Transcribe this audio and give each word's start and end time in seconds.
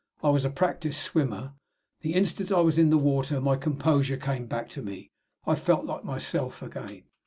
I 0.23 0.31
was 0.31 0.43
a 0.43 0.49
practiced 0.49 0.99
swimmer. 1.03 1.53
The 2.01 2.15
instant 2.15 2.51
I 2.51 2.61
was 2.61 2.79
in 2.79 2.89
the 2.89 2.97
water 2.97 3.39
my 3.39 3.55
composure 3.55 4.17
came 4.17 4.47
back 4.47 4.67
to 4.71 4.81
me 4.81 5.11
I 5.45 5.53
felt 5.53 5.85
like 5.85 6.03
myself 6.03 6.63
again. 6.63 7.03